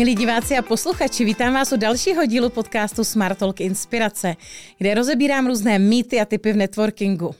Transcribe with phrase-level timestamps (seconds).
[0.00, 4.36] Milí diváci a posluchači, vítám vás u dalšího dílu podcastu Smart Talk Inspirace,
[4.78, 7.34] kde rozebírám různé mýty a typy v networkingu.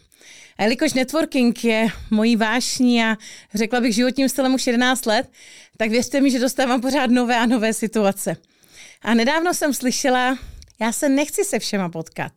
[0.59, 3.17] A jelikož networking je mojí vášní a
[3.55, 5.31] řekla bych životním stylem už 11 let,
[5.77, 8.37] tak věřte mi, že dostávám pořád nové a nové situace.
[9.03, 10.39] A nedávno jsem slyšela,
[10.81, 12.33] já se nechci se všema potkat.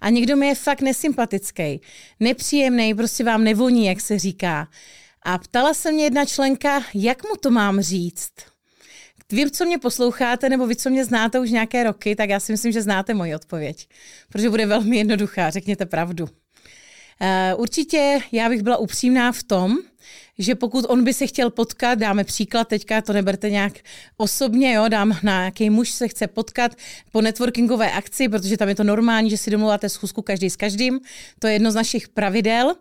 [0.00, 1.80] A někdo mi je fakt nesympatický,
[2.20, 4.68] nepříjemný, prostě vám nevoní, jak se říká.
[5.22, 8.32] A ptala se mě jedna členka, jak mu to mám říct.
[9.32, 12.52] Vy, co mě posloucháte, nebo vy, co mě znáte už nějaké roky, tak já si
[12.52, 13.88] myslím, že znáte moji odpověď,
[14.28, 16.24] protože bude velmi jednoduchá, řekněte pravdu.
[16.24, 19.76] Uh, určitě já bych byla upřímná v tom,
[20.38, 23.72] že pokud on by se chtěl potkat, dáme příklad, teďka to neberte nějak
[24.16, 26.74] osobně, jo, dám na jaký muž se chce potkat
[27.12, 31.00] po networkingové akci, protože tam je to normální, že si domluváte schůzku každý s každým,
[31.38, 32.74] to je jedno z našich pravidel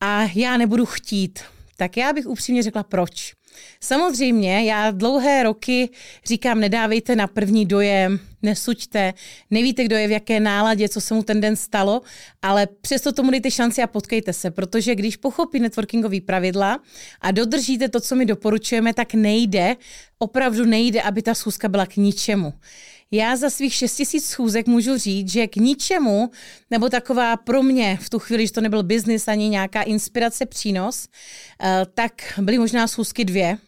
[0.00, 1.40] a já nebudu chtít.
[1.80, 3.34] Tak já bych upřímně řekla proč.
[3.80, 5.90] Samozřejmě, já dlouhé roky
[6.26, 9.14] říkám, nedávejte na první dojem, nesuďte,
[9.50, 12.02] nevíte, kdo je v jaké náladě, co se mu ten den stalo,
[12.42, 16.80] ale přesto tomu dejte šanci a potkejte se, protože když pochopí networkingové pravidla
[17.20, 19.76] a dodržíte to, co my doporučujeme, tak nejde,
[20.18, 22.52] opravdu nejde, aby ta schůzka byla k ničemu.
[23.10, 26.30] Já za svých 6 tisíc schůzek můžu říct, že k ničemu,
[26.70, 31.08] nebo taková pro mě v tu chvíli, že to nebyl biznis ani nějaká inspirace, přínos,
[31.62, 33.58] eh, tak byly možná schůzky dvě,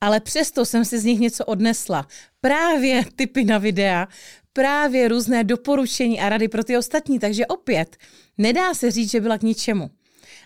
[0.00, 2.06] ale přesto jsem si z nich něco odnesla.
[2.40, 4.08] Právě typy na videa,
[4.52, 7.96] právě různé doporučení a rady pro ty ostatní, takže opět
[8.38, 9.90] nedá se říct, že byla k ničemu.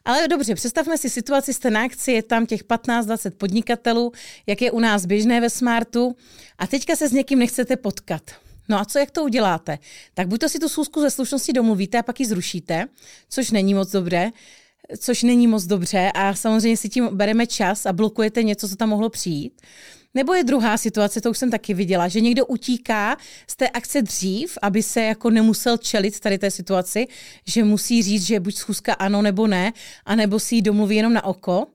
[0.05, 4.13] Ale dobře, představme si situaci, jste na akci, je tam těch 15-20 podnikatelů,
[4.47, 6.17] jak je u nás běžné ve Smartu
[6.59, 8.31] a teďka se s někým nechcete potkat.
[8.69, 9.79] No a co, jak to uděláte?
[10.15, 12.87] Tak buď to si tu schůzku ze slušnosti domluvíte a pak ji zrušíte,
[13.29, 14.31] což není moc dobré,
[14.99, 18.89] což není moc dobře a samozřejmě si tím bereme čas a blokujete něco, co tam
[18.89, 19.63] mohlo přijít.
[20.15, 24.03] Nebo je druhá situace, to už jsem taky viděla, že někdo utíká z té akce
[24.03, 27.07] dřív, aby se jako nemusel čelit tady té situaci,
[27.47, 29.73] že musí říct, že buď schůzka ano nebo ne,
[30.05, 31.67] anebo si ji domluví jenom na oko.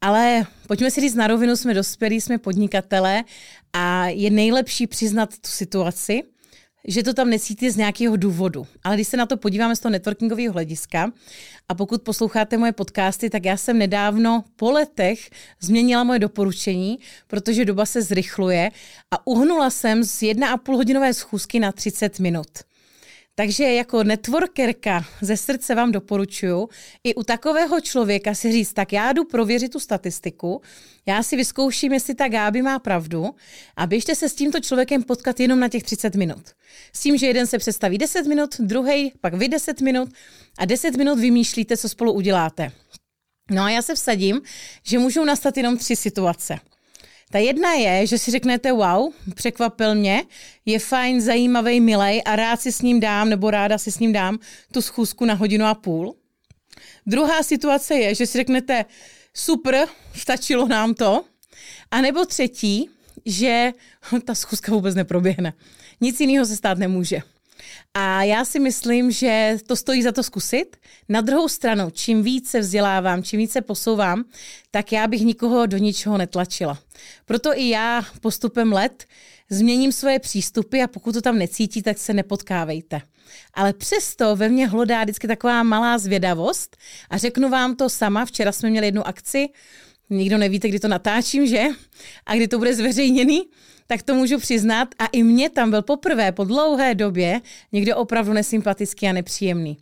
[0.00, 3.24] Ale pojďme si říct na rovinu, jsme dospělí, jsme podnikatelé
[3.72, 6.22] a je nejlepší přiznat tu situaci,
[6.88, 8.66] že to tam necítí z nějakého důvodu.
[8.82, 11.12] Ale když se na to podíváme z toho networkingového hlediska,
[11.68, 15.30] a pokud posloucháte moje podcasty, tak já jsem nedávno po letech
[15.60, 18.70] změnila moje doporučení, protože doba se zrychluje
[19.10, 22.48] a uhnula jsem z 1,5 hodinové schůzky na 30 minut.
[23.36, 26.68] Takže jako networkerka ze srdce vám doporučuju
[27.04, 30.62] i u takového člověka si říct, tak já jdu prověřit tu statistiku,
[31.06, 33.34] já si vyzkouším, jestli ta Gáby má pravdu
[33.76, 36.42] a běžte se s tímto člověkem potkat jenom na těch 30 minut.
[36.92, 40.08] S tím, že jeden se představí 10 minut, druhý pak vy 10 minut
[40.58, 42.72] a 10 minut vymýšlíte, co spolu uděláte.
[43.50, 44.40] No a já se vsadím,
[44.82, 46.58] že můžou nastat jenom tři situace.
[47.30, 50.22] Ta jedna je, že si řeknete, wow, překvapil mě,
[50.66, 54.12] je fajn, zajímavý, milej a rád si s ním dám, nebo ráda si s ním
[54.12, 54.38] dám
[54.72, 56.16] tu schůzku na hodinu a půl.
[57.06, 58.84] Druhá situace je, že si řeknete,
[59.34, 61.24] super, stačilo nám to.
[61.90, 62.90] A nebo třetí,
[63.26, 63.72] že
[64.24, 65.52] ta schůzka vůbec neproběhne.
[66.00, 67.20] Nic jiného se stát nemůže.
[67.94, 70.76] A já si myslím, že to stojí za to zkusit.
[71.08, 74.24] Na druhou stranu, čím více vzdělávám, čím více posouvám,
[74.70, 76.78] tak já bych nikoho do ničeho netlačila.
[77.24, 79.04] Proto i já postupem let
[79.50, 83.00] změním svoje přístupy a pokud to tam necítí, tak se nepotkávejte.
[83.54, 86.76] Ale přesto ve mně hlodá vždycky taková malá zvědavost
[87.10, 88.24] a řeknu vám to sama.
[88.24, 89.48] Včera jsme měli jednu akci,
[90.10, 91.62] nikdo nevíte, kdy to natáčím, že?
[92.26, 93.42] A kdy to bude zveřejněný
[93.86, 94.88] tak to můžu přiznat.
[94.98, 97.40] A i mě tam byl poprvé po dlouhé době
[97.72, 99.78] někdo opravdu nesympatický a nepříjemný.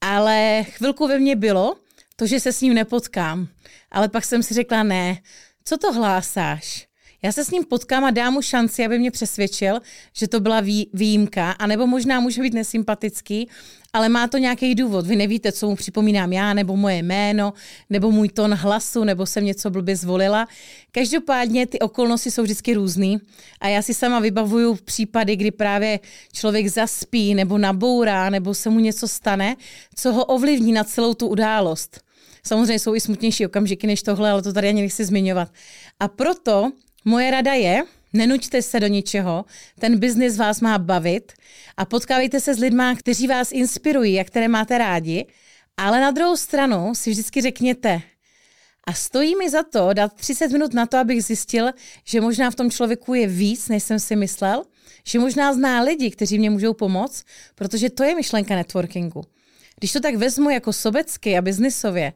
[0.00, 1.76] Ale chvilku ve mně bylo
[2.16, 3.48] to, že se s ním nepotkám.
[3.90, 5.18] Ale pak jsem si řekla, ne,
[5.64, 6.85] co to hlásáš?
[7.26, 9.80] Já se s ním potkám a dám mu šanci, aby mě přesvědčil,
[10.12, 13.48] že to byla výjimka, anebo možná může být nesympatický,
[13.92, 15.06] ale má to nějaký důvod.
[15.06, 17.52] Vy nevíte, co mu připomínám já, nebo moje jméno,
[17.90, 20.48] nebo můj ton hlasu, nebo jsem něco blbě zvolila.
[20.92, 23.18] Každopádně ty okolnosti jsou vždycky různý
[23.60, 26.00] a já si sama vybavuju případy, kdy právě
[26.32, 29.56] člověk zaspí, nebo nabourá, nebo se mu něco stane,
[29.94, 32.00] co ho ovlivní na celou tu událost.
[32.46, 35.48] Samozřejmě jsou i smutnější okamžiky než tohle, ale to tady ani nechci zmiňovat.
[36.00, 36.70] A proto
[37.08, 37.82] Moje rada je,
[38.12, 39.44] nenuďte se do ničeho,
[39.78, 41.32] ten biznis vás má bavit
[41.76, 45.26] a potkávejte se s lidmi, kteří vás inspirují a které máte rádi,
[45.76, 48.02] ale na druhou stranu si vždycky řekněte,
[48.84, 51.70] a stojí mi za to dát 30 minut na to, abych zjistil,
[52.04, 54.64] že možná v tom člověku je víc, než jsem si myslel,
[55.04, 57.24] že možná zná lidi, kteří mě můžou pomoct,
[57.54, 59.24] protože to je myšlenka networkingu.
[59.78, 62.12] Když to tak vezmu jako sobecky a biznisově,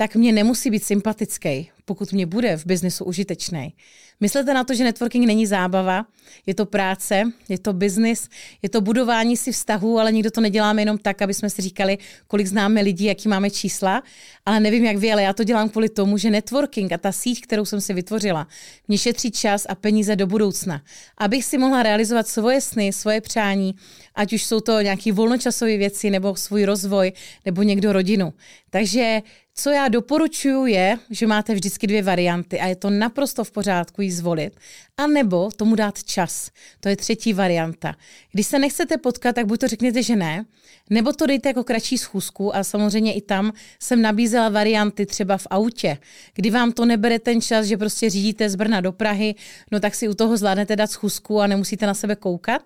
[0.00, 3.74] tak mě nemusí být sympatický, pokud mě bude v biznesu užitečný.
[4.20, 6.06] Myslete na to, že networking není zábava,
[6.46, 8.28] je to práce, je to biznis,
[8.62, 11.98] je to budování si vztahů, ale nikdo to neděláme jenom tak, aby jsme si říkali,
[12.26, 14.02] kolik známe lidí, jaký máme čísla,
[14.46, 17.40] ale nevím jak vy, ale já to dělám kvůli tomu, že networking a ta síť,
[17.40, 18.46] kterou jsem si vytvořila,
[18.88, 20.82] mě šetří čas a peníze do budoucna.
[21.18, 23.74] Abych si mohla realizovat svoje sny, svoje přání,
[24.14, 27.12] ať už jsou to nějaké volnočasové věci, nebo svůj rozvoj,
[27.44, 28.32] nebo někdo rodinu.
[28.70, 29.22] Takže
[29.60, 34.02] co já doporučuji je, že máte vždycky dvě varianty a je to naprosto v pořádku
[34.02, 34.56] ji zvolit.
[34.96, 36.50] A nebo tomu dát čas.
[36.80, 37.94] To je třetí varianta.
[38.32, 40.44] Když se nechcete potkat, tak buď to řekněte, že ne,
[40.90, 45.46] nebo to dejte jako kratší schůzku a samozřejmě i tam jsem nabízela varianty třeba v
[45.50, 45.98] autě,
[46.34, 49.34] kdy vám to nebere ten čas, že prostě řídíte z Brna do Prahy,
[49.72, 52.62] no tak si u toho zvládnete dát schůzku a nemusíte na sebe koukat,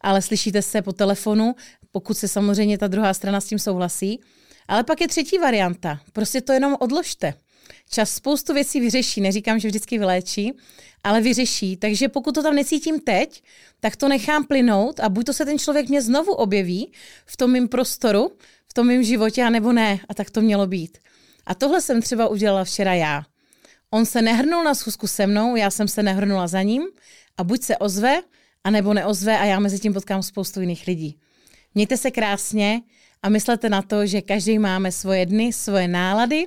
[0.00, 1.54] ale slyšíte se po telefonu,
[1.92, 4.20] pokud se samozřejmě ta druhá strana s tím souhlasí.
[4.68, 6.00] Ale pak je třetí varianta.
[6.12, 7.34] Prostě to jenom odložte.
[7.90, 10.52] Čas spoustu věcí vyřeší, neříkám, že vždycky vyléčí,
[11.04, 11.76] ale vyřeší.
[11.76, 13.42] Takže pokud to tam necítím teď,
[13.80, 16.92] tak to nechám plynout a buď to se ten člověk mě znovu objeví
[17.26, 18.32] v tom mém prostoru,
[18.68, 20.00] v tom mém životě, anebo ne.
[20.08, 20.98] A tak to mělo být.
[21.46, 23.22] A tohle jsem třeba udělala včera já.
[23.90, 26.82] On se nehrnul na schůzku se mnou, já jsem se nehrnula za ním
[27.36, 28.22] a buď se ozve,
[28.64, 31.18] anebo neozve a já mezi tím potkám spoustu jiných lidí.
[31.74, 32.80] Mějte se krásně
[33.22, 36.46] a myslete na to, že každý máme svoje dny, svoje nálady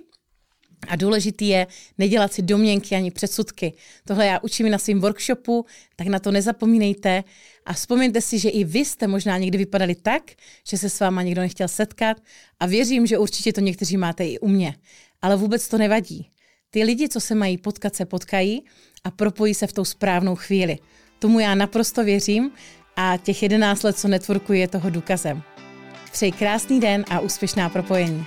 [0.88, 1.68] a důležitý je
[1.98, 3.74] nedělat si domněnky ani předsudky.
[4.08, 7.24] Tohle já učím na svém workshopu, tak na to nezapomínejte
[7.66, 10.32] a vzpomeňte si, že i vy jste možná někdy vypadali tak,
[10.68, 12.18] že se s váma někdo nechtěl setkat
[12.60, 14.76] a věřím, že určitě to někteří máte i u mě.
[15.22, 16.30] Ale vůbec to nevadí.
[16.70, 18.66] Ty lidi, co se mají potkat, se potkají
[19.04, 20.78] a propojí se v tou správnou chvíli.
[21.20, 22.52] Tomu já naprosto věřím
[22.96, 25.55] a těch 11 let, co networkuji, je toho důkazem.
[26.16, 28.26] Přeji krásný den a úspěšná propojení.